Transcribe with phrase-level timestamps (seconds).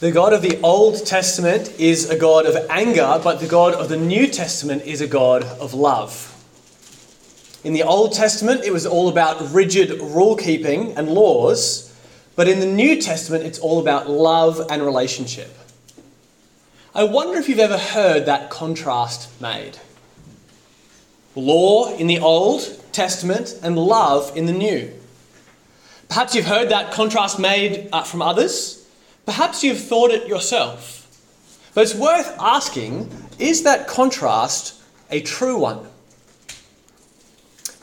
[0.00, 3.88] The God of the Old Testament is a God of anger, but the God of
[3.88, 6.36] the New Testament is a God of love.
[7.64, 11.92] In the Old Testament, it was all about rigid rule keeping and laws,
[12.36, 15.52] but in the New Testament, it's all about love and relationship.
[16.94, 19.78] I wonder if you've ever heard that contrast made.
[21.34, 24.92] Law in the Old Testament and love in the New.
[26.08, 28.77] Perhaps you've heard that contrast made uh, from others.
[29.28, 31.06] Perhaps you've thought it yourself.
[31.74, 35.86] But it's worth asking is that contrast a true one?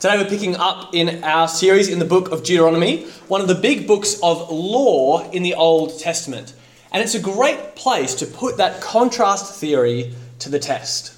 [0.00, 3.54] Today we're picking up in our series in the book of Deuteronomy, one of the
[3.54, 6.52] big books of law in the Old Testament.
[6.90, 11.14] And it's a great place to put that contrast theory to the test.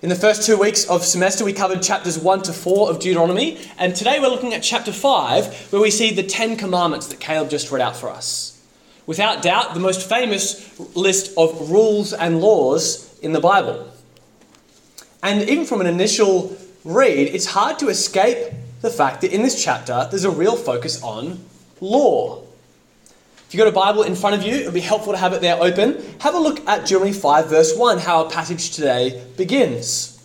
[0.00, 3.60] In the first two weeks of semester, we covered chapters 1 to 4 of Deuteronomy,
[3.76, 7.50] and today we're looking at chapter 5, where we see the Ten Commandments that Caleb
[7.50, 8.57] just read out for us
[9.08, 13.90] without doubt, the most famous list of rules and laws in the Bible.
[15.22, 19.60] And even from an initial read, it's hard to escape the fact that in this
[19.64, 21.42] chapter there's a real focus on
[21.80, 22.42] law.
[23.46, 25.32] If you've got a Bible in front of you, it would be helpful to have
[25.32, 26.04] it there open.
[26.20, 30.22] Have a look at Deuteronomy 5, verse 1, how our passage today begins.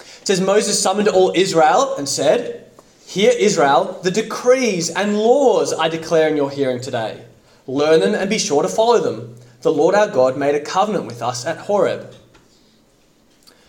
[0.00, 2.68] It says, Moses summoned all Israel and said,
[3.06, 7.24] Hear, Israel, the decrees and laws I declare in your hearing today.
[7.66, 9.36] Learn them and be sure to follow them.
[9.62, 12.14] The Lord our God made a covenant with us at Horeb.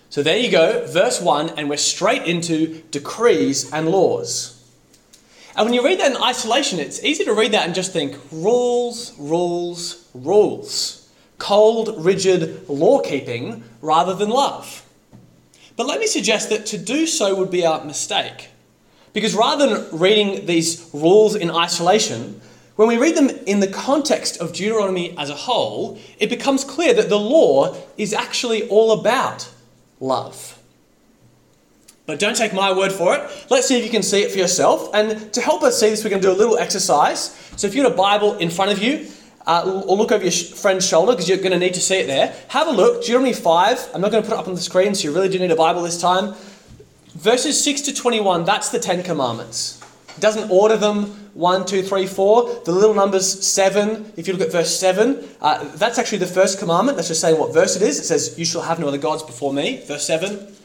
[0.09, 4.51] So there you go, verse 1, and we're straight into decrees and laws.
[5.55, 8.17] And when you read that in isolation, it's easy to read that and just think
[8.31, 11.09] rules, rules, rules.
[11.37, 14.85] Cold, rigid law keeping rather than love.
[15.77, 18.49] But let me suggest that to do so would be a mistake.
[19.13, 22.41] Because rather than reading these rules in isolation,
[22.75, 26.93] when we read them in the context of Deuteronomy as a whole, it becomes clear
[26.93, 29.49] that the law is actually all about
[29.99, 30.59] love.
[32.05, 33.47] But don't take my word for it.
[33.49, 34.93] Let's see if you can see it for yourself.
[34.93, 37.33] And to help us see this, we're going to do a little exercise.
[37.55, 39.07] So if you've got a Bible in front of you,
[39.47, 42.07] uh, or look over your friend's shoulder because you're going to need to see it
[42.07, 42.35] there.
[42.49, 43.01] Have a look.
[43.01, 43.91] Deuteronomy 5.
[43.93, 45.51] I'm not going to put it up on the screen, so you really do need
[45.51, 46.33] a Bible this time.
[47.13, 49.84] Verses 6 to 21, that's the Ten Commandments.
[50.15, 52.61] It doesn't order them one, two, three, four.
[52.63, 56.59] The little numbers seven, if you look at verse seven, uh, that's actually the first
[56.59, 56.95] commandment.
[56.97, 57.99] That's just saying what verse it is.
[57.99, 59.83] It says, You shall have no other gods before me.
[59.85, 60.55] Verse seven.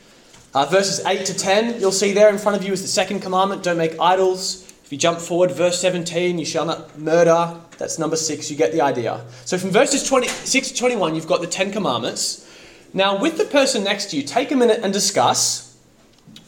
[0.53, 3.21] Uh, verses 8 to 10, you'll see there in front of you is the second
[3.21, 4.67] commandment don't make idols.
[4.85, 7.57] If you jump forward, verse 17, you shall not murder.
[7.79, 9.25] That's number 6, you get the idea.
[9.45, 12.49] So from verses 26 to 21, you've got the Ten Commandments.
[12.93, 15.79] Now, with the person next to you, take a minute and discuss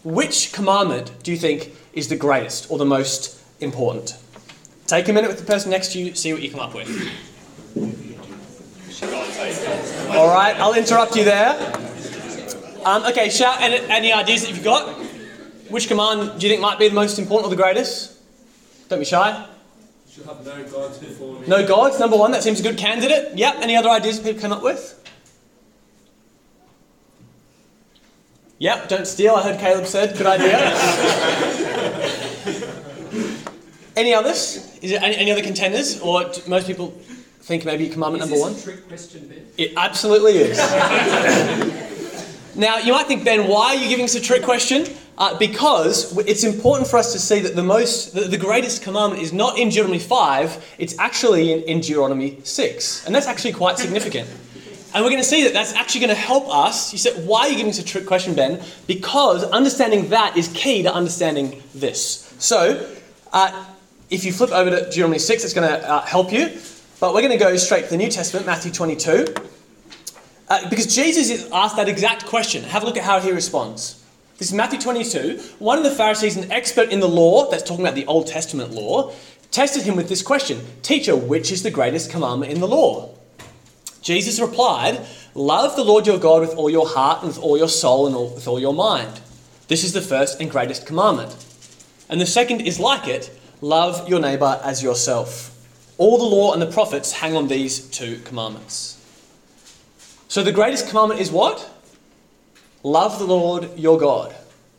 [0.02, 4.16] which commandment do you think is the greatest or the most important.
[4.86, 6.88] Take a minute with the person next to you, see what you come up with.
[10.10, 11.58] All right, I'll interrupt you there.
[12.84, 14.88] Um, okay, shout any, any ideas that you've got.
[15.68, 18.18] Which command do you think might be the most important or the greatest?
[18.88, 19.46] Don't be shy.
[20.10, 21.46] Should have no gods before me.
[21.46, 22.32] No gods, number one.
[22.32, 23.34] That seems a good candidate.
[23.38, 23.54] Yep.
[23.60, 24.98] Any other ideas people come up with?
[28.58, 28.90] Yep.
[28.90, 29.34] Don't steal.
[29.34, 30.18] I heard Caleb said.
[30.18, 31.58] Good idea.
[34.02, 34.76] Any others?
[34.82, 36.88] Is there any, any other contenders, or do most people
[37.42, 38.60] think maybe commandment number one?
[38.60, 39.46] trick question, Ben?
[39.56, 40.58] It absolutely is.
[42.56, 44.86] now, you might think, Ben, why are you giving us a trick question?
[45.18, 49.22] Uh, because it's important for us to see that the most, the, the greatest commandment
[49.22, 53.06] is not in Deuteronomy 5, it's actually in, in Deuteronomy 6.
[53.06, 54.28] And that's actually quite significant.
[54.92, 56.92] And we're going to see that that's actually going to help us.
[56.92, 58.60] You said, why are you giving us a trick question, Ben?
[58.88, 62.34] Because understanding that is key to understanding this.
[62.40, 62.84] So,
[63.32, 63.66] uh,
[64.12, 66.50] if you flip over to Deuteronomy 6, it's going to uh, help you.
[67.00, 69.34] But we're going to go straight to the New Testament, Matthew 22.
[70.48, 72.62] Uh, because Jesus is asked that exact question.
[72.62, 74.04] Have a look at how he responds.
[74.36, 75.40] This is Matthew 22.
[75.60, 78.72] One of the Pharisees, an expert in the law, that's talking about the Old Testament
[78.72, 79.12] law,
[79.50, 83.14] tested him with this question Teacher, which is the greatest commandment in the law?
[84.02, 85.00] Jesus replied,
[85.34, 88.14] Love the Lord your God with all your heart and with all your soul and
[88.14, 89.20] all, with all your mind.
[89.68, 91.34] This is the first and greatest commandment.
[92.10, 93.30] And the second is like it
[93.62, 95.56] Love your neighbor as yourself.
[95.96, 98.98] All the law and the prophets hang on these two commandments.
[100.26, 101.70] So the greatest commandment is what?
[102.82, 104.34] Love the Lord your God.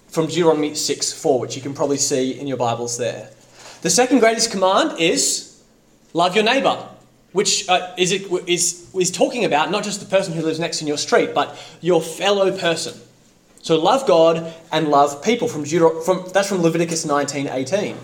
[0.09, 3.29] From Deuteronomy 6 4, which you can probably see in your Bibles there.
[3.83, 5.63] The second greatest command is
[6.11, 6.85] love your neighbor,
[7.31, 10.81] which uh, is, it, is, is talking about not just the person who lives next
[10.81, 12.99] in your street, but your fellow person.
[13.61, 17.97] So love God and love people from, Deuter- from that's from Leviticus 19 18.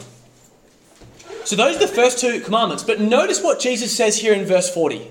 [1.50, 2.84] So those are the first two commandments.
[2.84, 5.10] But notice what Jesus says here in verse 40.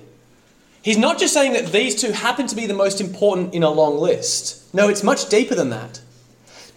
[0.81, 3.69] He's not just saying that these two happen to be the most important in a
[3.69, 4.73] long list.
[4.73, 5.99] No, it's much deeper than that.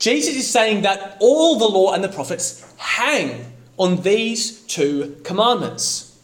[0.01, 6.21] Jesus is saying that all the law and the prophets hang on these two commandments.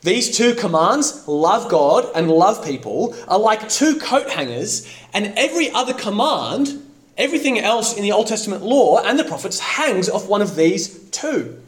[0.00, 5.70] These two commands, love God and love people, are like two coat hangers, and every
[5.72, 10.40] other command, everything else in the Old Testament law and the prophets, hangs off one
[10.40, 11.60] of these two.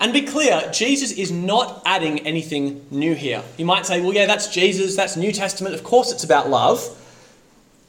[0.00, 3.42] And be clear, Jesus is not adding anything new here.
[3.56, 6.96] You might say, well, yeah, that's Jesus, that's New Testament, of course it's about love.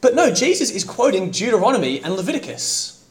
[0.01, 3.05] But no, Jesus is quoting Deuteronomy and Leviticus.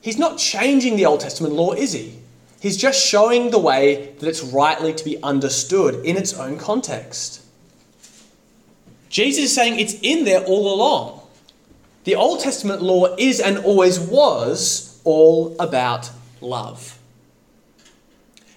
[0.00, 2.18] He's not changing the Old Testament law, is he?
[2.60, 7.42] He's just showing the way that it's rightly to be understood in its own context.
[9.08, 11.20] Jesus is saying it's in there all along.
[12.04, 16.10] The Old Testament law is and always was all about
[16.40, 16.95] love.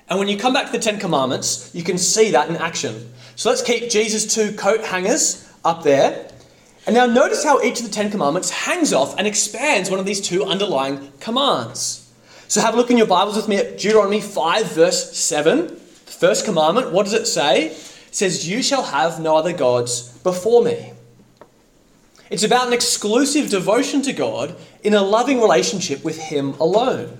[0.09, 3.13] And when you come back to the Ten Commandments, you can see that in action.
[3.35, 6.29] So let's keep Jesus' two coat hangers up there.
[6.87, 10.05] And now notice how each of the Ten Commandments hangs off and expands one of
[10.05, 12.11] these two underlying commands.
[12.47, 15.67] So have a look in your Bibles with me at Deuteronomy 5, verse 7.
[15.67, 15.75] The
[16.11, 17.67] first commandment, what does it say?
[17.67, 20.93] It says, You shall have no other gods before me.
[22.31, 27.15] It's about an exclusive devotion to God in a loving relationship with Him alone.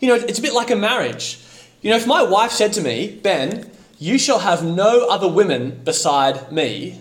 [0.00, 1.38] You know, it's a bit like a marriage.
[1.82, 5.82] You know, if my wife said to me, Ben, you shall have no other women
[5.84, 7.00] beside me,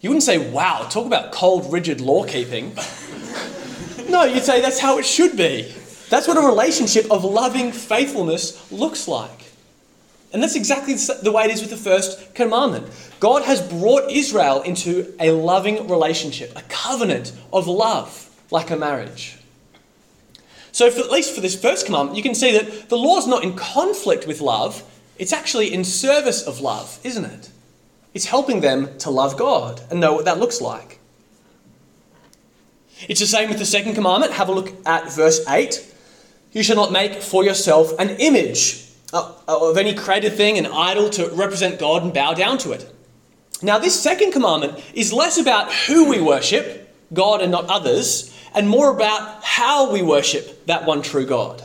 [0.00, 2.74] you wouldn't say, wow, talk about cold, rigid law keeping.
[4.08, 5.72] no, you'd say that's how it should be.
[6.10, 9.52] That's what a relationship of loving faithfulness looks like.
[10.32, 12.88] And that's exactly the way it is with the first commandment.
[13.20, 19.38] God has brought Israel into a loving relationship, a covenant of love, like a marriage.
[20.72, 23.26] So, for, at least for this first commandment, you can see that the law is
[23.26, 24.82] not in conflict with love,
[25.18, 27.50] it's actually in service of love, isn't it?
[28.14, 30.98] It's helping them to love God and know what that looks like.
[33.08, 34.32] It's the same with the second commandment.
[34.32, 35.94] Have a look at verse 8.
[36.52, 41.10] You shall not make for yourself an image uh, of any created thing, an idol,
[41.10, 42.92] to represent God and bow down to it.
[43.62, 48.68] Now, this second commandment is less about who we worship, God and not others, and
[48.68, 51.62] more about how we worship that one true God.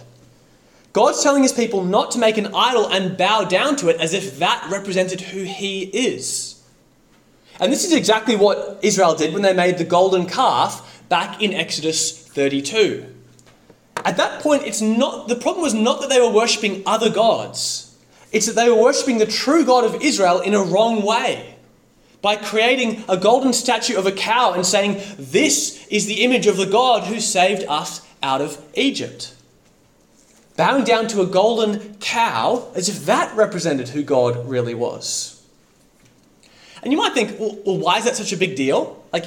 [0.94, 4.14] God's telling his people not to make an idol and bow down to it as
[4.14, 6.64] if that represented who he is.
[7.60, 11.54] And this is exactly what Israel did when they made the golden calf back in
[11.54, 13.06] Exodus 32.
[14.06, 17.96] At that point, it's not the problem was not that they were worshipping other gods.
[18.32, 21.57] It's that they were worshipping the true God of Israel in a wrong way
[22.22, 26.58] by creating a golden statue of a cow and saying, This is the image of
[26.58, 29.34] the God who saved us out of Egypt.
[30.56, 35.38] Bowing down to a golden cow as if that represented who God really was.
[36.82, 39.04] And you might think, well, why is that such a big deal?
[39.14, 39.26] Like,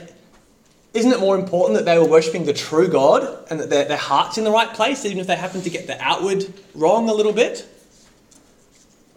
[0.92, 3.96] isn't it more important that they were worshipping the true God and that their, their
[3.96, 7.14] heart's in the right place, even if they happen to get the outward wrong a
[7.14, 7.68] little bit?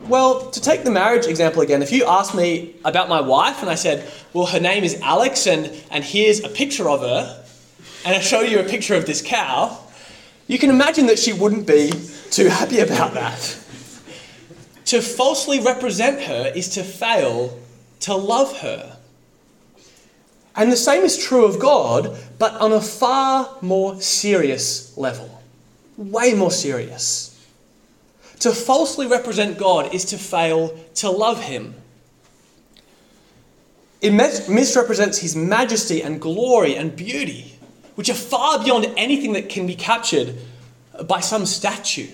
[0.08, 3.70] Well, to take the marriage example again, if you asked me about my wife and
[3.70, 7.46] I said, well, her name is Alex and, and here's a picture of her,
[8.06, 9.80] and I show you a picture of this cow,
[10.48, 11.92] you can imagine that she wouldn't be
[12.32, 13.40] too happy about that.
[14.86, 17.58] to falsely represent her is to fail
[18.02, 18.98] to love her.
[20.56, 25.42] And the same is true of God, but on a far more serious level.
[25.96, 27.33] Way more serious.
[28.44, 31.76] To falsely represent God is to fail to love Him.
[34.02, 37.58] It misrepresents His majesty and glory and beauty,
[37.96, 40.36] which are far beyond anything that can be captured
[41.08, 42.10] by some statue,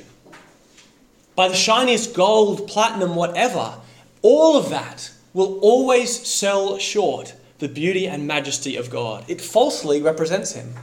[1.35, 3.73] by the shiniest gold, platinum, whatever.
[4.21, 9.25] All of that will always sell short the beauty and majesty of God.
[9.27, 10.75] It falsely represents Him.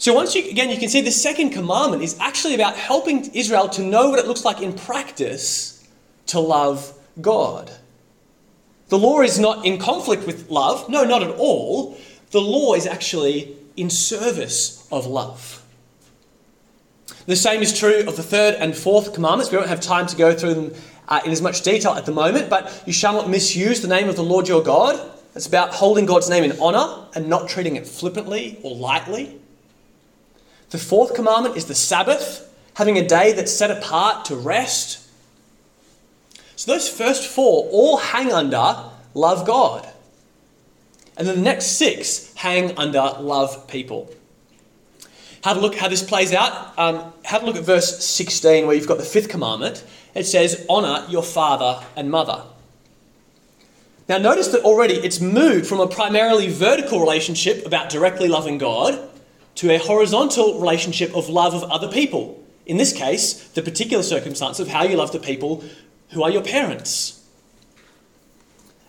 [0.00, 3.68] So once you again you can see the second commandment is actually about helping Israel
[3.68, 5.86] to know what it looks like in practice
[6.28, 7.70] to love God.
[8.88, 10.88] The law is not in conflict with love.
[10.88, 11.98] No, not at all.
[12.30, 15.62] The law is actually in service of love.
[17.26, 19.52] The same is true of the third and fourth commandments.
[19.52, 20.74] We don't have time to go through them
[21.08, 24.08] uh, in as much detail at the moment, but you shall not misuse the name
[24.08, 24.98] of the Lord your God.
[25.34, 29.39] It's about holding God's name in honor and not treating it flippantly or lightly.
[30.70, 35.06] The fourth commandment is the Sabbath, having a day that's set apart to rest.
[36.56, 38.76] So those first four all hang under
[39.14, 39.88] love God.
[41.16, 44.10] And then the next six hang under love people.
[45.42, 46.78] Have a look how this plays out.
[46.78, 49.84] Um, have a look at verse 16 where you've got the fifth commandment.
[50.14, 52.42] It says, Honour your father and mother.
[54.08, 59.08] Now, notice that already it's moved from a primarily vertical relationship about directly loving God
[59.56, 62.42] to a horizontal relationship of love of other people.
[62.66, 65.64] In this case, the particular circumstance of how you love the people
[66.10, 67.24] who are your parents.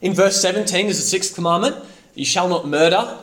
[0.01, 1.75] In verse 17 is the sixth commandment
[2.15, 3.17] you shall not murder.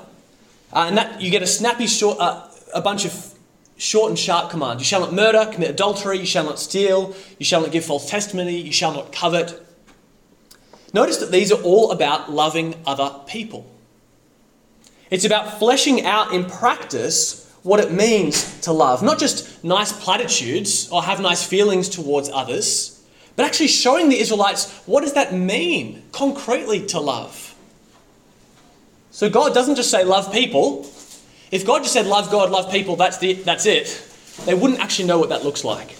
[0.72, 3.34] Uh, and that you get a snappy, short, uh, a bunch of
[3.76, 4.82] short and sharp commands.
[4.82, 8.10] You shall not murder, commit adultery, you shall not steal, you shall not give false
[8.10, 9.62] testimony, you shall not covet.
[10.92, 13.70] Notice that these are all about loving other people.
[15.10, 19.02] It's about fleshing out in practice what it means to love.
[19.02, 23.04] Not just nice platitudes or have nice feelings towards others,
[23.36, 27.54] but actually showing the Israelites what does that mean concretely to love.
[29.10, 30.86] So God doesn't just say love people.
[31.50, 34.04] If God just said love God, love people, that's, the, that's it,
[34.44, 35.96] they wouldn't actually know what that looks like.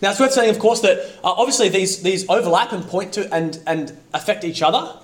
[0.00, 3.32] Now, it's worth saying, of course, that uh, obviously these, these overlap and point to
[3.34, 4.96] and, and affect each other.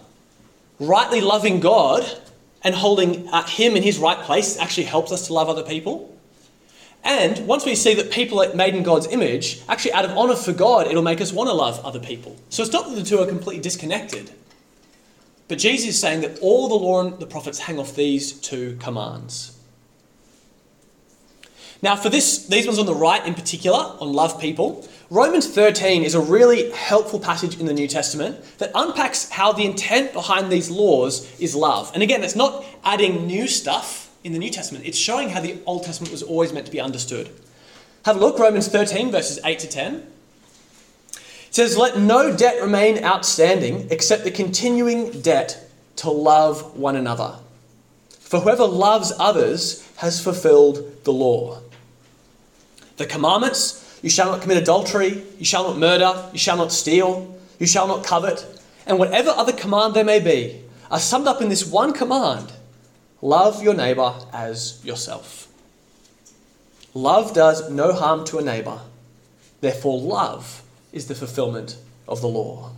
[0.81, 2.04] Rightly loving God
[2.62, 6.11] and holding Him in His right place actually helps us to love other people.
[7.04, 10.37] And once we see that people are made in God's image, actually, out of honour
[10.37, 12.35] for God, it'll make us want to love other people.
[12.49, 14.31] So it's not that the two are completely disconnected.
[15.47, 18.78] But Jesus is saying that all the law and the prophets hang off these two
[18.81, 19.59] commands.
[21.83, 26.02] Now, for this, these ones on the right in particular, on love people, Romans 13
[26.02, 30.50] is a really helpful passage in the New Testament that unpacks how the intent behind
[30.50, 31.90] these laws is love.
[31.92, 35.58] And again, it's not adding new stuff in the New Testament, it's showing how the
[35.66, 37.28] Old Testament was always meant to be understood.
[38.06, 39.94] Have a look, Romans 13, verses 8 to 10.
[39.96, 41.20] It
[41.50, 47.37] says, Let no debt remain outstanding except the continuing debt to love one another.
[48.20, 51.61] For whoever loves others has fulfilled the law.
[52.96, 57.34] The commandments you shall not commit adultery, you shall not murder, you shall not steal,
[57.58, 58.44] you shall not covet,
[58.87, 62.52] and whatever other command there may be are summed up in this one command
[63.23, 65.49] love your neighbour as yourself.
[66.92, 68.80] Love does no harm to a neighbour,
[69.62, 72.73] therefore, love is the fulfillment of the law.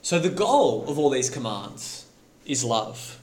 [0.00, 2.06] So, the goal of all these commands
[2.46, 3.20] is love.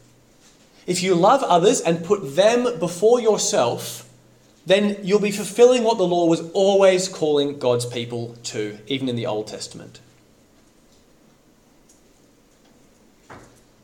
[0.85, 4.05] If you love others and put them before yourself,
[4.69, 9.15] then you'll be fulfilling what the law was always calling God's people to, even in
[9.15, 9.99] the Old Testament.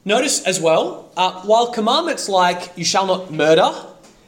[0.06, 3.72] Notice as well, uh, while commandments like you shall not murder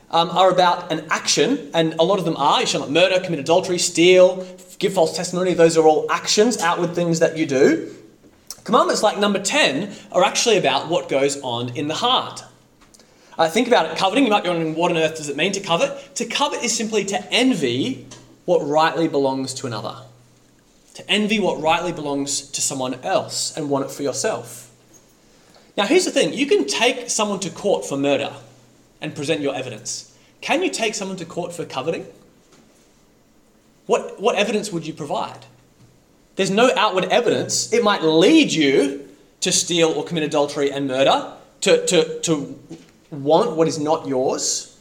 [0.10, 3.20] um, are about an action, and a lot of them are you shall not murder,
[3.20, 4.44] commit adultery, steal,
[4.80, 7.94] give false testimony, those are all actions, outward things that you do.
[8.64, 12.44] Commandments like number 10 are actually about what goes on in the heart.
[13.38, 13.98] Uh, think about it.
[13.98, 16.15] Coveting, you might be wondering, what on earth does it mean to covet?
[16.15, 18.08] To covet is simply to envy
[18.46, 19.96] what rightly belongs to another.
[20.96, 24.72] To envy what rightly belongs to someone else and want it for yourself.
[25.75, 28.34] Now, here's the thing you can take someone to court for murder
[29.01, 30.17] and present your evidence.
[30.41, 32.08] Can you take someone to court for coveting?
[33.86, 35.46] What, what evidence would you provide?
[36.36, 37.72] There's no outward evidence.
[37.72, 39.08] It might lead you
[39.41, 42.60] to steal or commit adultery and murder, to, to, to
[43.12, 44.78] want what is not yours,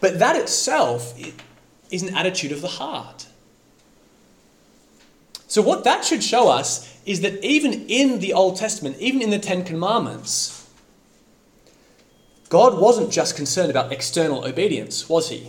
[0.00, 1.14] but that itself
[1.90, 3.26] is an attitude of the heart.
[5.46, 9.30] So, what that should show us is that even in the Old Testament, even in
[9.30, 10.68] the Ten Commandments,
[12.48, 15.48] God wasn't just concerned about external obedience, was He?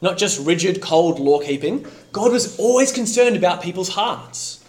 [0.00, 1.86] Not just rigid, cold law keeping.
[2.12, 4.63] God was always concerned about people's hearts.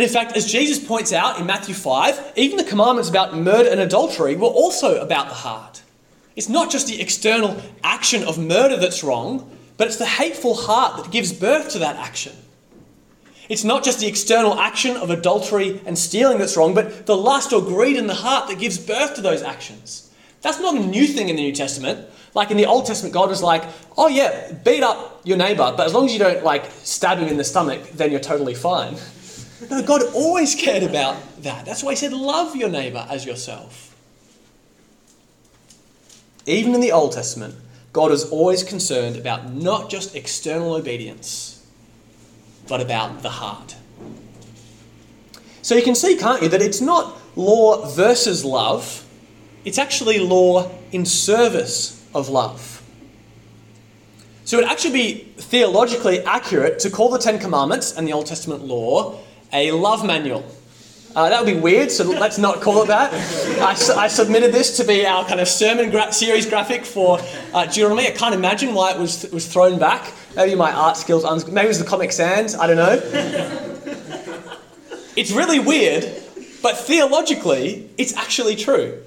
[0.00, 3.68] And in fact, as Jesus points out in Matthew 5, even the commandments about murder
[3.68, 5.82] and adultery were also about the heart.
[6.36, 10.96] It's not just the external action of murder that's wrong, but it's the hateful heart
[10.96, 12.32] that gives birth to that action.
[13.50, 17.52] It's not just the external action of adultery and stealing that's wrong, but the lust
[17.52, 20.10] or greed in the heart that gives birth to those actions.
[20.40, 22.08] That's not a new thing in the New Testament.
[22.32, 23.64] Like in the Old Testament, God was like,
[23.98, 27.28] oh yeah, beat up your neighbor, but as long as you don't like stab him
[27.28, 28.96] in the stomach, then you're totally fine.
[29.68, 31.66] No, God always cared about that.
[31.66, 33.94] That's why He said, Love your neighbour as yourself.
[36.46, 37.54] Even in the Old Testament,
[37.92, 41.66] God was always concerned about not just external obedience,
[42.68, 43.76] but about the heart.
[45.62, 49.06] So you can see, can't you, that it's not law versus love,
[49.64, 52.82] it's actually law in service of love.
[54.44, 58.26] So it would actually be theologically accurate to call the Ten Commandments and the Old
[58.26, 59.20] Testament law
[59.52, 60.44] a love manual.
[61.14, 63.12] Uh, that would be weird, so let's not call it that.
[63.60, 67.18] I, su- I submitted this to be our kind of sermon gra- series graphic for
[67.52, 68.06] uh, Deuteronomy.
[68.06, 70.12] I can't imagine why it was, was thrown back.
[70.36, 73.00] Maybe my art skills, uns- maybe it was the Comic Sans, I don't know.
[75.16, 76.04] it's really weird,
[76.62, 79.02] but theologically, it's actually true.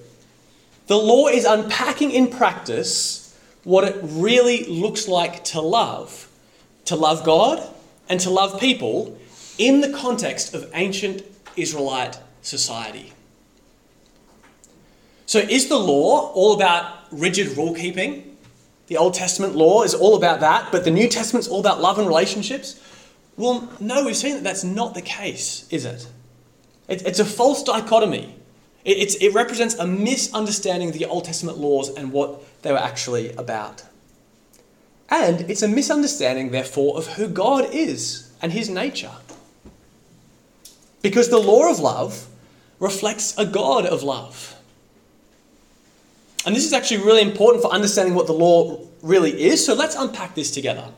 [0.87, 3.33] The law is unpacking in practice
[3.63, 6.27] what it really looks like to love
[6.85, 7.63] to love God
[8.09, 9.17] and to love people
[9.57, 11.23] in the context of ancient
[11.55, 13.13] Israelite society.
[15.25, 18.37] So, is the law all about rigid rule keeping?
[18.87, 21.97] The Old Testament law is all about that, but the New Testament's all about love
[21.97, 22.79] and relationships?
[23.37, 26.07] Well, no, we've seen that that's not the case, is it?
[26.89, 28.35] it's a false dichotomy.
[28.85, 33.31] It, it represents a misunderstanding of the Old Testament laws and what they were actually
[33.31, 33.83] about.
[35.09, 39.11] And it's a misunderstanding, therefore, of who God is and his nature.
[41.03, 42.27] Because the law of love
[42.79, 44.55] reflects a God of love.
[46.45, 49.95] And this is actually really important for understanding what the law really is, so let's
[49.95, 50.89] unpack this together.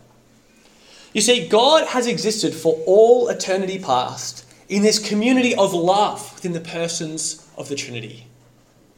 [1.13, 6.53] You see, God has existed for all eternity past in this community of love within
[6.53, 8.27] the persons of the Trinity.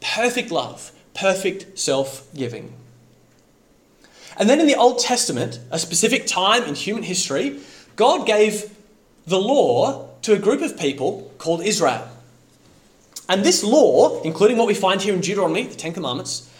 [0.00, 2.72] Perfect love, perfect self giving.
[4.36, 7.60] And then in the Old Testament, a specific time in human history,
[7.96, 8.74] God gave
[9.26, 12.08] the law to a group of people called Israel.
[13.28, 16.50] And this law, including what we find here in Deuteronomy, the Ten Commandments,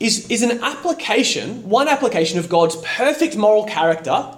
[0.00, 4.36] is, is an application, one application of God's perfect moral character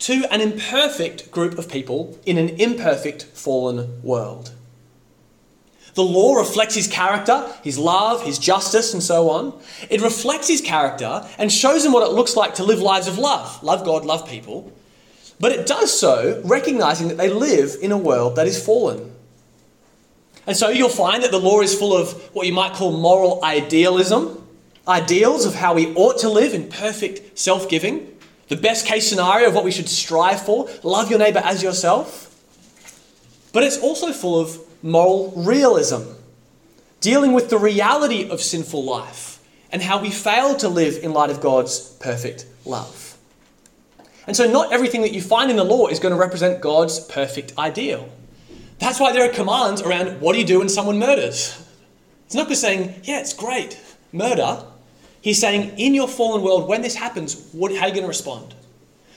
[0.00, 4.52] to an imperfect group of people in an imperfect, fallen world.
[5.94, 9.58] The law reflects his character, his love, his justice, and so on.
[9.88, 13.16] It reflects his character and shows them what it looks like to live lives of
[13.16, 14.72] love love God, love people
[15.44, 19.12] but it does so recognizing that they live in a world that is fallen.
[20.46, 23.44] And so you'll find that the law is full of what you might call moral
[23.44, 24.42] idealism,
[24.88, 28.16] ideals of how we ought to live in perfect self giving,
[28.48, 32.34] the best case scenario of what we should strive for, love your neighbor as yourself.
[33.52, 36.04] But it's also full of moral realism,
[37.00, 41.28] dealing with the reality of sinful life and how we fail to live in light
[41.28, 43.03] of God's perfect love.
[44.26, 47.00] And so, not everything that you find in the law is going to represent God's
[47.00, 48.08] perfect ideal.
[48.78, 51.60] That's why there are commands around what do you do when someone murders.
[52.26, 53.80] It's not just saying, yeah, it's great,
[54.12, 54.64] murder.
[55.20, 58.08] He's saying, in your fallen world, when this happens, what, how are you going to
[58.08, 58.54] respond?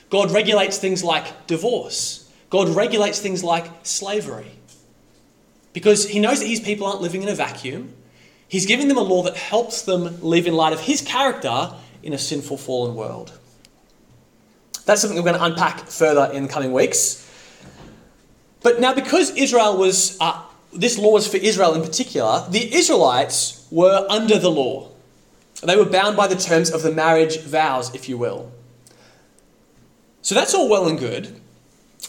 [0.09, 4.51] God regulates things like divorce, God regulates things like slavery.
[5.73, 7.93] Because he knows that his people aren't living in a vacuum.
[8.47, 12.13] He's giving them a law that helps them live in light of his character in
[12.13, 13.37] a sinful, fallen world.
[14.88, 17.30] That's something we're going to unpack further in coming weeks.
[18.63, 23.67] But now, because Israel was, uh, this law was for Israel in particular, the Israelites
[23.69, 24.89] were under the law.
[25.62, 28.50] They were bound by the terms of the marriage vows, if you will.
[30.21, 31.38] So that's all well and good.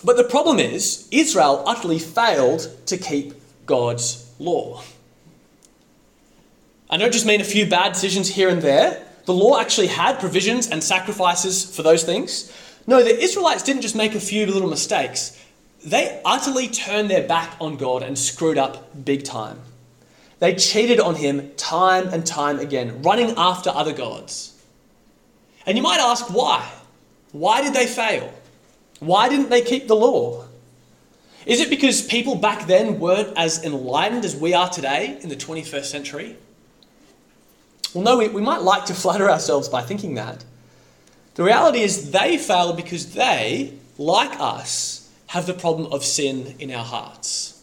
[0.04, 3.34] But the problem is, Israel utterly failed to keep
[3.66, 4.84] God's law.
[6.88, 9.04] I don't just mean a few bad decisions here and there.
[9.24, 12.52] The law actually had provisions and sacrifices for those things.
[12.88, 15.38] No, the Israelites didn't just make a few little mistakes,
[15.84, 19.60] they utterly turned their back on God and screwed up big time.
[20.38, 24.58] They cheated on Him time and time again, running after other gods.
[25.66, 26.66] And you might ask why?
[27.32, 28.32] Why did they fail?
[29.00, 30.46] Why didn't they keep the law?
[31.44, 35.36] Is it because people back then weren't as enlightened as we are today in the
[35.36, 36.36] 21st century?
[37.92, 40.42] Well, no, we, we might like to flatter ourselves by thinking that.
[41.38, 46.72] The reality is they fail because they, like us, have the problem of sin in
[46.72, 47.62] our hearts.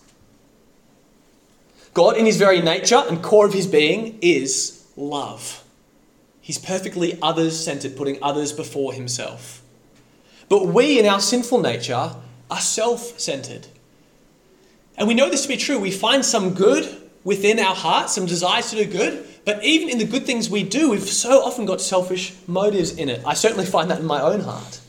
[1.93, 5.61] God, in his very nature and core of his being, is love.
[6.39, 9.61] He's perfectly others centered, putting others before himself.
[10.47, 12.15] But we, in our sinful nature,
[12.49, 13.67] are self centered.
[14.97, 15.79] And we know this to be true.
[15.79, 19.99] We find some good within our hearts, some desires to do good, but even in
[19.99, 23.21] the good things we do, we've so often got selfish motives in it.
[23.25, 24.79] I certainly find that in my own heart.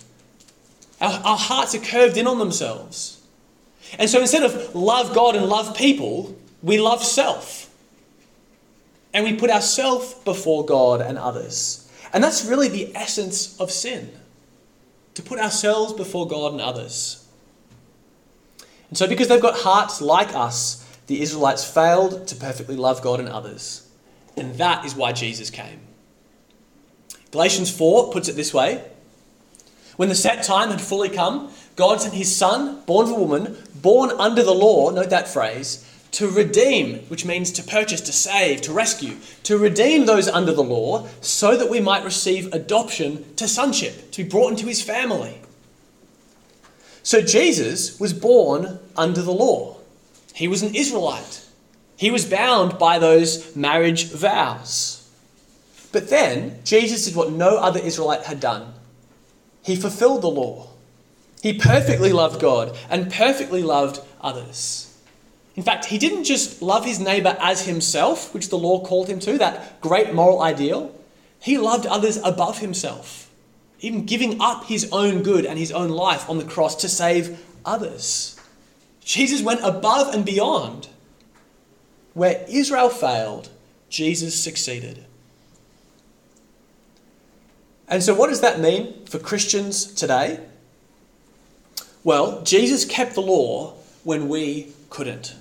[1.01, 3.21] Our, our hearts are curved in on themselves.
[3.99, 7.71] And so instead of love God and love people, we love self.
[9.13, 11.91] And we put ourselves before God and others.
[12.13, 14.11] And that's really the essence of sin
[15.15, 17.27] to put ourselves before God and others.
[18.89, 23.21] And so, because they've got hearts like us, the Israelites failed to perfectly love God
[23.21, 23.86] and others.
[24.37, 25.81] And that is why Jesus came.
[27.31, 28.85] Galatians 4 puts it this way
[29.97, 33.57] When the set time had fully come, God sent his son, born of a woman,
[33.75, 38.63] born under the law, note that phrase, to redeem, which means to purchase, to save,
[38.63, 43.47] to rescue, to redeem those under the law so that we might receive adoption to
[43.47, 45.41] sonship, to be brought into his family.
[47.03, 49.77] So Jesus was born under the law.
[50.35, 51.46] He was an Israelite.
[51.97, 55.09] He was bound by those marriage vows.
[55.93, 58.75] But then Jesus did what no other Israelite had done.
[59.63, 60.69] He fulfilled the law.
[61.43, 64.95] He perfectly loved God and perfectly loved others.
[65.55, 69.21] In fact, he didn't just love his neighbor as himself, which the law called him
[69.21, 70.95] to, that great moral ideal.
[71.41, 73.27] He loved others above himself
[73.81, 77.45] even giving up his own good and his own life on the cross to save
[77.65, 78.39] others.
[79.05, 80.89] Jesus went above and beyond.
[82.17, 83.51] Where Israel failed,
[83.91, 85.05] Jesus succeeded.
[87.89, 90.41] And so, what does that mean for Christians today?
[92.05, 95.35] Well, Jesus kept the law when we couldn't.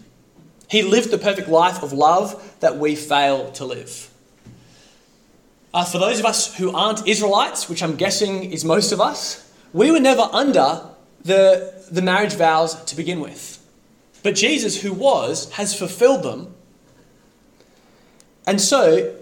[0.67, 4.11] He lived the perfect life of love that we fail to live.
[5.73, 9.49] Uh, for those of us who aren't Israelites, which I'm guessing is most of us,
[9.71, 10.81] we were never under
[11.23, 13.65] the, the marriage vows to begin with.
[14.23, 16.53] But Jesus, who was, has fulfilled them.
[18.47, 19.15] And so,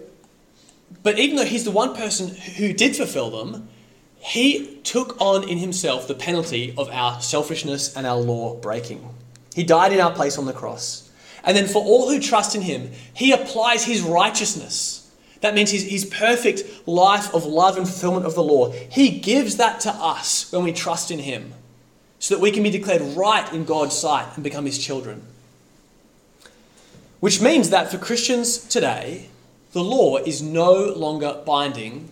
[1.02, 3.68] but even though he's the one person who did fulfill them,
[4.18, 9.08] he took on in himself the penalty of our selfishness and our law breaking.
[9.54, 11.10] He died in our place on the cross.
[11.44, 15.04] And then for all who trust in him, he applies his righteousness
[15.44, 18.70] that means his, his perfect life of love and fulfillment of the law.
[18.70, 21.52] He gives that to us when we trust in him
[22.18, 25.20] so that we can be declared right in God's sight and become his children.
[27.24, 29.30] Which means that for Christians today,
[29.72, 32.10] the law is no longer binding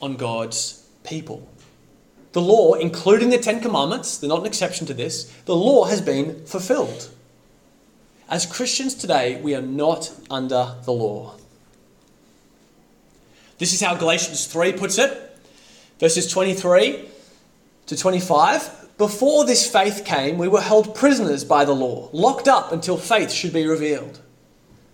[0.00, 1.48] on God's people.
[2.30, 6.00] The law, including the Ten Commandments, they're not an exception to this, the law has
[6.00, 7.10] been fulfilled.
[8.28, 11.34] As Christians today, we are not under the law.
[13.58, 15.36] This is how Galatians 3 puts it,
[15.98, 17.08] verses 23
[17.86, 18.90] to 25.
[18.96, 23.32] Before this faith came, we were held prisoners by the law, locked up until faith
[23.32, 24.20] should be revealed.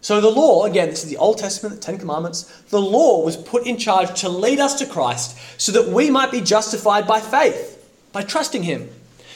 [0.00, 3.36] So the law, again, this is the Old Testament, the Ten Commandments, the law was
[3.36, 7.20] put in charge to lead us to Christ so that we might be justified by
[7.20, 8.88] faith, by trusting Him.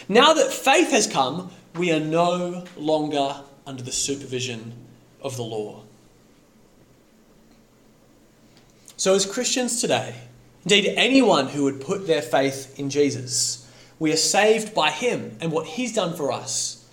[0.09, 4.72] Now that faith has come, we are no longer under the supervision
[5.20, 5.83] of the law.
[8.96, 10.14] So, as Christians today,
[10.64, 15.51] indeed anyone who would put their faith in Jesus, we are saved by him and
[15.51, 16.88] what he's done for us,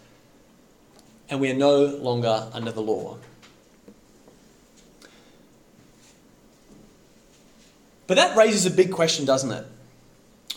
[1.30, 3.18] and we are no longer under the law.
[8.10, 9.68] But that raises a big question, doesn't it?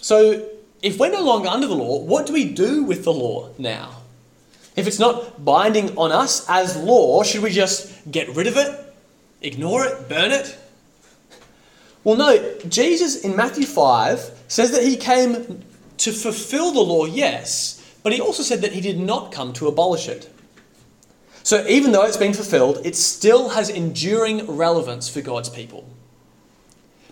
[0.00, 0.48] So,
[0.80, 3.98] if we're no longer under the law, what do we do with the law now?
[4.74, 8.94] If it's not binding on us as law, should we just get rid of it,
[9.42, 10.56] ignore it, burn it?
[12.04, 15.62] Well, no, Jesus in Matthew 5 says that he came
[15.98, 19.68] to fulfill the law, yes, but he also said that he did not come to
[19.68, 20.32] abolish it.
[21.42, 25.91] So even though it's been fulfilled, it still has enduring relevance for God's people.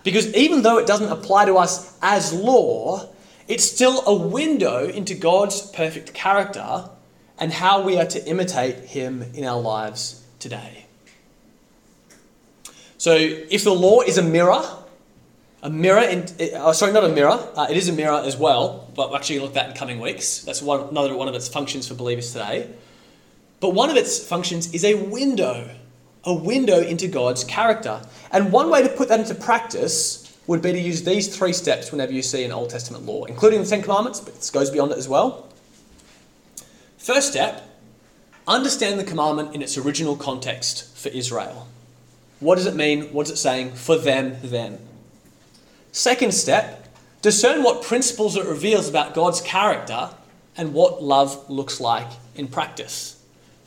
[0.03, 3.09] Because even though it doesn't apply to us as law,
[3.49, 6.89] it's still a window into God's perfect character
[7.39, 10.87] and how we are to imitate him in our lives today.
[12.99, 14.63] So if the law is a mirror,
[15.63, 17.39] a mirror, in, oh, sorry, not a mirror.
[17.55, 20.01] Uh, it is a mirror as well, but we'll actually look at that in coming
[20.01, 20.43] weeks.
[20.43, 22.69] That's one, another one of its functions for believers today.
[23.61, 25.69] But one of its functions is a window,
[26.25, 28.03] a window into God's character.
[28.31, 31.93] And one way to put that into practice would be to use these three steps
[31.93, 34.93] whenever you see an Old Testament law, including the Ten Commandments, but this goes beyond
[34.93, 35.49] it as well.
[36.99, 37.67] First step
[38.47, 41.69] understand the commandment in its original context for Israel.
[42.41, 43.13] What does it mean?
[43.13, 44.79] What is it saying for them then?
[45.93, 46.89] Second step,
[47.23, 50.11] discern what principles it reveals about God's character
[50.57, 53.20] and what love looks like in practice.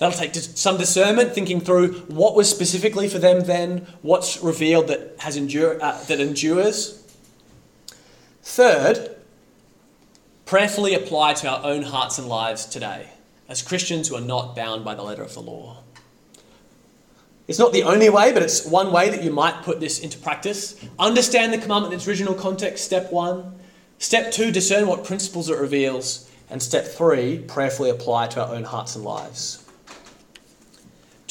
[0.03, 5.15] That'll take some discernment, thinking through what was specifically for them then, what's revealed that
[5.19, 7.01] has endure, uh, that endures.
[8.41, 9.15] Third,
[10.43, 13.11] prayerfully apply to our own hearts and lives today
[13.47, 15.77] as Christians who are not bound by the letter of the law.
[17.47, 20.17] It's not the only way, but it's one way that you might put this into
[20.17, 20.75] practice.
[20.99, 23.57] Understand the commandment in its original context, step one.
[23.99, 26.29] Step two, discern what principles it reveals.
[26.49, 29.62] And step three, prayerfully apply to our own hearts and lives.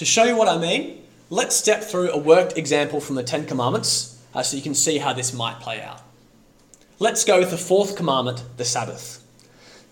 [0.03, 3.47] To show you what I mean, let's step through a worked example from the Ten
[3.47, 6.01] Commandments uh, so you can see how this might play out.
[6.99, 9.25] let's go with the fourth commandment, the Sabbath.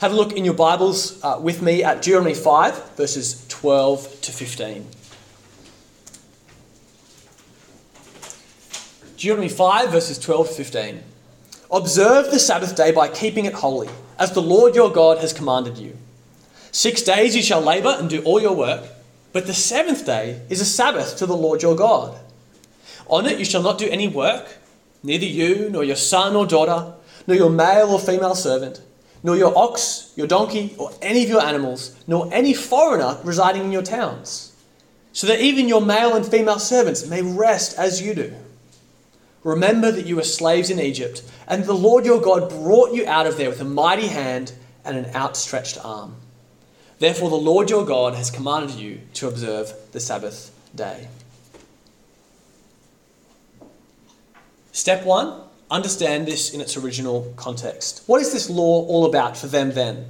[0.01, 4.33] Have a look in your Bibles uh, with me at Deuteronomy 5, verses 12 to
[4.33, 4.87] 15.
[9.17, 11.03] Deuteronomy 5, verses 12 to 15.
[11.71, 15.79] Observe the Sabbath day by keeping it holy, as the Lord your God has commanded
[15.79, 15.97] you.
[16.73, 18.89] Six days you shall labour and do all your work,
[19.33, 22.19] but the seventh day is a Sabbath to the Lord your God.
[23.09, 24.57] On it you shall not do any work,
[25.03, 26.93] neither you, nor your son or daughter,
[27.27, 28.81] nor your male or female servant,
[29.23, 33.73] nor your ox, your donkey, or any of your animals, nor any foreigner residing in
[33.73, 34.53] your towns,
[35.13, 38.35] so that even your male and female servants may rest as you do.
[39.43, 43.27] Remember that you were slaves in Egypt, and the Lord your God brought you out
[43.27, 44.53] of there with a mighty hand
[44.85, 46.17] and an outstretched arm.
[47.01, 51.09] Therefore, the Lord your God has commanded you to observe the Sabbath day.
[54.71, 58.03] Step one understand this in its original context.
[58.07, 60.05] What is this law all about for them then?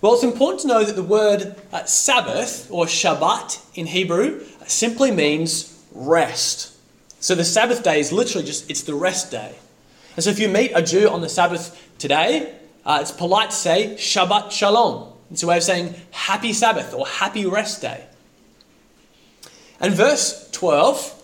[0.00, 5.12] Well, it's important to know that the word uh, Sabbath or Shabbat in Hebrew simply
[5.12, 6.76] means rest.
[7.20, 9.54] So the Sabbath day is literally just it's the rest day.
[10.16, 13.56] And so if you meet a Jew on the Sabbath today, uh, it's polite to
[13.56, 15.11] say Shabbat Shalom.
[15.32, 18.04] It's a way of saying happy Sabbath or happy rest day.
[19.80, 21.20] And verse 12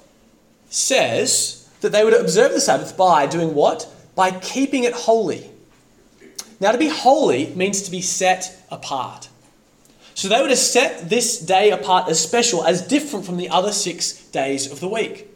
[0.71, 3.87] says that they would observe the Sabbath by doing what?
[4.15, 5.51] By keeping it holy.
[6.59, 9.29] Now, to be holy means to be set apart.
[10.15, 13.71] So they would have set this day apart as special, as different from the other
[13.71, 15.29] six days of the week.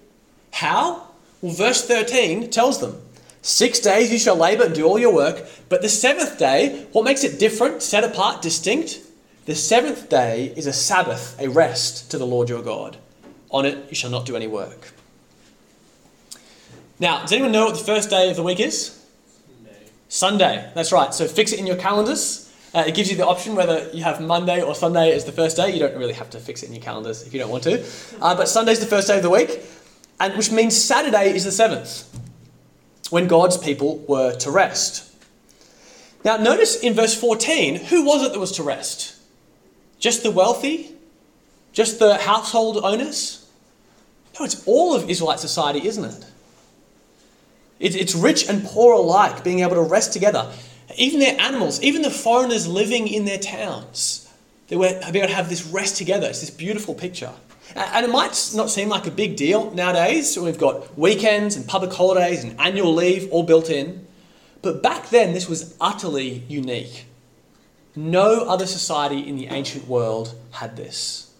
[0.50, 1.08] How?
[1.40, 3.00] Well, verse 13 tells them
[3.42, 7.04] Six days you shall labor and do all your work, but the seventh day, what
[7.04, 9.00] makes it different, set apart, distinct?
[9.46, 12.98] The seventh day is a Sabbath, a rest to the Lord your God.
[13.50, 14.92] On it you shall not do any work.
[17.00, 19.04] Now, does anyone know what the first day of the week is?
[19.44, 19.90] Sunday.
[20.08, 21.12] Sunday, that's right.
[21.12, 22.48] So fix it in your calendars.
[22.72, 25.56] Uh, it gives you the option whether you have Monday or Sunday as the first
[25.56, 25.72] day.
[25.72, 27.84] You don't really have to fix it in your calendars if you don't want to.
[28.20, 29.62] Uh, but Sunday's the first day of the week,
[30.20, 32.08] and which means Saturday is the seventh
[33.12, 35.14] when God's people were to rest.
[36.24, 39.16] Now, notice in verse 14, who was it that was to rest?
[39.98, 40.92] Just the wealthy?
[41.72, 43.46] Just the household owners?
[44.38, 46.24] No, it's all of Israelite society, isn't it?
[47.80, 50.50] It's rich and poor alike being able to rest together.
[50.96, 54.26] Even their animals, even the foreigners living in their towns,
[54.68, 56.28] they were able to have this rest together.
[56.28, 57.32] It's this beautiful picture.
[57.74, 60.38] And it might not seem like a big deal nowadays.
[60.38, 64.06] We've got weekends and public holidays and annual leave all built in.
[64.60, 67.06] But back then, this was utterly unique.
[67.96, 71.32] No other society in the ancient world had this.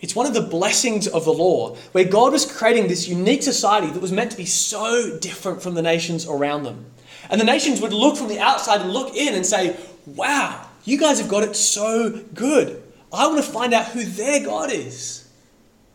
[0.00, 3.88] It's one of the blessings of the law, where God was creating this unique society
[3.88, 6.86] that was meant to be so different from the nations around them.
[7.30, 10.98] And the nations would look from the outside and look in and say, Wow, you
[10.98, 12.81] guys have got it so good.
[13.12, 15.28] I want to find out who their God is.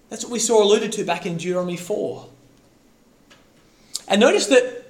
[0.10, 2.30] That's what we saw alluded to back in Deuteronomy 4.
[4.08, 4.86] And notice that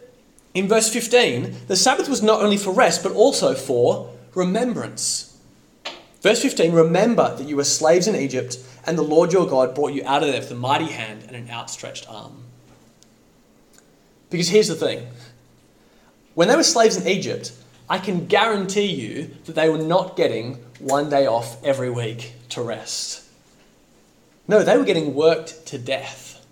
[0.54, 5.38] in verse 15, the Sabbath was not only for rest, but also for remembrance.
[6.22, 9.94] Verse 15 Remember that you were slaves in Egypt, and the Lord your God brought
[9.94, 12.44] you out of there with a mighty hand and an outstretched arm.
[14.30, 15.08] Because here's the thing
[16.36, 17.52] when they were slaves in Egypt,
[17.90, 22.62] I can guarantee you that they were not getting one day off every week to
[22.62, 23.24] rest.
[24.48, 26.46] No, they were getting worked to death.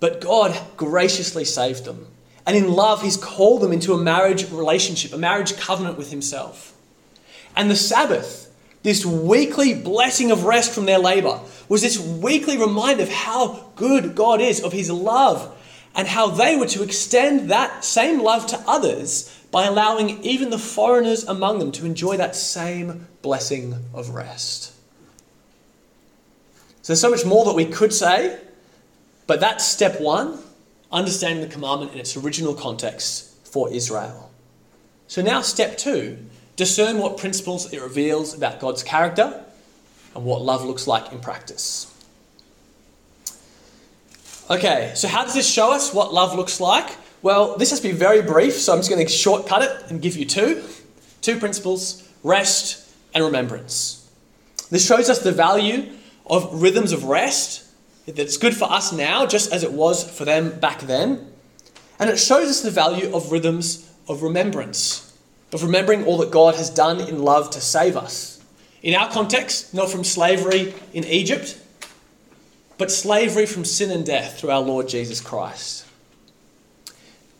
[0.00, 2.06] But God graciously saved them.
[2.46, 6.74] And in love, He's called them into a marriage relationship, a marriage covenant with Himself.
[7.56, 13.02] And the Sabbath, this weekly blessing of rest from their labor, was this weekly reminder
[13.02, 15.52] of how good God is, of His love,
[15.94, 20.58] and how they were to extend that same love to others by allowing even the
[20.58, 24.74] foreigners among them to enjoy that same blessing of rest.
[26.82, 28.38] So there's so much more that we could say,
[29.26, 30.40] but that's step one
[30.92, 34.30] understanding the commandment in its original context for Israel.
[35.06, 36.18] So now, step two
[36.56, 39.42] discern what principles it reveals about God's character
[40.14, 41.90] and what love looks like in practice.
[44.50, 46.94] Okay, so how does this show us what love looks like?
[47.26, 50.00] Well, this has to be very brief, so I'm just going to shortcut it and
[50.00, 50.62] give you two.
[51.22, 54.08] Two principles rest and remembrance.
[54.70, 55.90] This shows us the value
[56.26, 57.68] of rhythms of rest
[58.06, 61.32] that's good for us now, just as it was for them back then.
[61.98, 65.18] And it shows us the value of rhythms of remembrance,
[65.52, 68.40] of remembering all that God has done in love to save us.
[68.84, 71.60] In our context, not from slavery in Egypt,
[72.78, 75.85] but slavery from sin and death through our Lord Jesus Christ.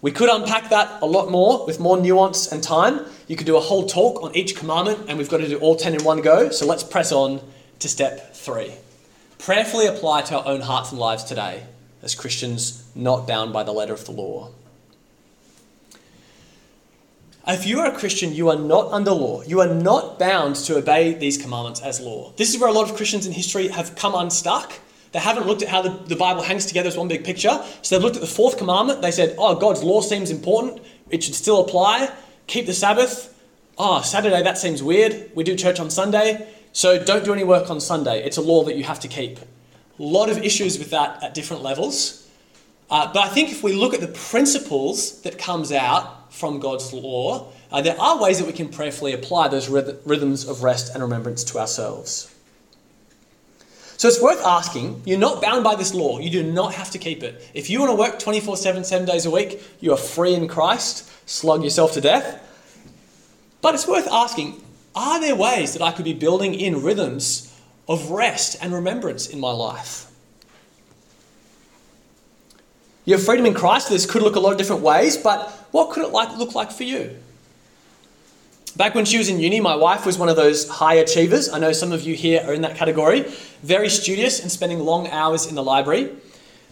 [0.03, 3.01] We could unpack that a lot more with more nuance and time.
[3.29, 5.77] You could do a whole talk on each commandment, and we've got to do all
[5.77, 6.51] 10 in one go.
[6.51, 7.41] So let's press on
[7.79, 8.73] to step three.
[9.39, 11.65] Prayerfully apply to our own hearts and lives today
[12.03, 14.51] as Christians not bound by the letter of the law.
[17.49, 19.43] If you are a Christian, you are not under law.
[19.43, 22.33] You are not bound to obey these commandments as law.
[22.37, 24.73] This is where a lot of Christians in history have come unstuck.
[25.17, 27.65] They haven't looked at how the, the Bible hangs together as one big picture.
[27.81, 29.01] So they've looked at the fourth commandment.
[29.01, 30.83] They said, oh, God's law seems important.
[31.09, 32.13] It should still apply.
[32.49, 33.35] Keep the Sabbath.
[33.79, 35.31] Oh, Saturday, that seems weird.
[35.35, 36.47] We do church on Sunday.
[36.75, 38.25] So don't do any work on Sunday.
[38.25, 39.39] It's a law that you have to keep.
[39.39, 39.47] A
[40.03, 42.29] lot of issues with that at different levels.
[42.91, 46.93] Uh, but I think if we look at the principles that comes out from God's
[46.93, 51.03] law, uh, there are ways that we can prayerfully apply those rhythms of rest and
[51.03, 52.36] remembrance to ourselves.
[54.07, 55.03] So it's worth asking.
[55.05, 56.21] You're not bound by this law.
[56.21, 57.51] You do not have to keep it.
[57.55, 60.47] If you want to work 24 7, seven days a week, you are free in
[60.47, 61.11] Christ.
[61.29, 62.41] Slug yourself to death.
[63.63, 64.63] But it's worth asking
[64.95, 67.53] are there ways that I could be building in rhythms
[67.89, 70.09] of rest and remembrance in my life?
[73.07, 76.05] Your freedom in Christ, this could look a lot of different ways, but what could
[76.05, 77.17] it like, look like for you?
[78.77, 81.49] Back when she was in uni, my wife was one of those high achievers.
[81.49, 83.23] I know some of you here are in that category.
[83.63, 86.15] Very studious and spending long hours in the library.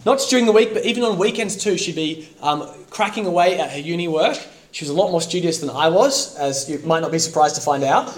[0.05, 3.57] Not just during the week, but even on weekends too, she'd be um, cracking away
[3.57, 4.37] at her uni work.
[4.71, 7.55] She was a lot more studious than I was, as you might not be surprised
[7.55, 8.15] to find out.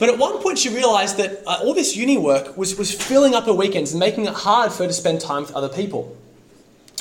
[0.00, 3.36] But at one point, she realised that uh, all this uni work was, was filling
[3.36, 6.16] up her weekends and making it hard for her to spend time with other people.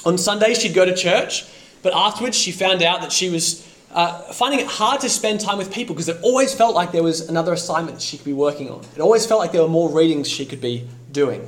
[0.05, 1.45] On Sundays, she'd go to church,
[1.81, 5.58] but afterwards, she found out that she was uh, finding it hard to spend time
[5.58, 8.69] with people because it always felt like there was another assignment she could be working
[8.69, 8.82] on.
[8.95, 11.47] It always felt like there were more readings she could be doing.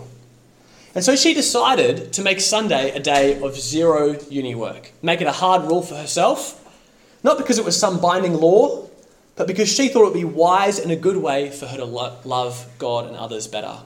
[0.94, 5.28] And so she decided to make Sunday a day of zero uni work, make it
[5.28, 6.62] a hard rule for herself
[7.26, 8.88] not because it was some binding law,
[9.36, 11.84] but because she thought it would be wise and a good way for her to
[11.84, 13.80] lo- love God and others better.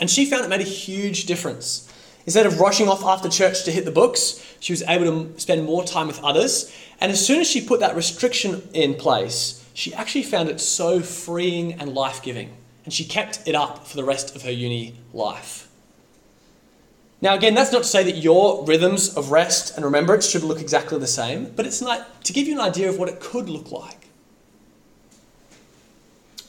[0.00, 1.92] And she found it made a huge difference.
[2.26, 5.64] Instead of rushing off after church to hit the books, she was able to spend
[5.64, 6.74] more time with others.
[7.00, 11.00] And as soon as she put that restriction in place, she actually found it so
[11.00, 12.54] freeing and life giving.
[12.84, 15.68] And she kept it up for the rest of her uni life.
[17.22, 20.60] Now, again, that's not to say that your rhythms of rest and remembrance should look
[20.60, 23.48] exactly the same, but it's not, to give you an idea of what it could
[23.50, 24.08] look like.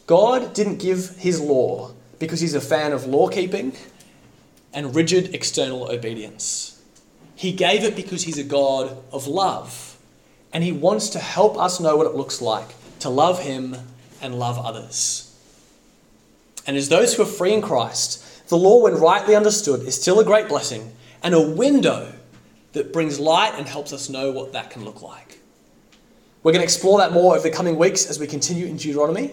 [0.08, 3.74] God didn't give his law because he's a fan of law keeping
[4.74, 6.82] and rigid external obedience.
[7.36, 9.98] He gave it because he's a God of love,
[10.54, 13.76] and he wants to help us know what it looks like to love him
[14.22, 15.28] and love others.
[16.68, 20.20] And as those who are free in Christ, the law, when rightly understood, is still
[20.20, 20.92] a great blessing
[21.24, 22.14] and a window
[22.74, 25.40] that brings light and helps us know what that can look like.
[26.44, 29.32] We're going to explore that more over the coming weeks as we continue in Deuteronomy.